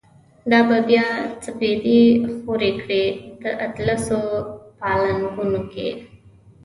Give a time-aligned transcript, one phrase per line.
[0.51, 1.07] دا به بیا
[1.45, 2.01] سپیدی
[2.41, 3.03] خوری کړی،
[3.43, 4.19] داطلسو
[4.79, 5.61] پالنګونو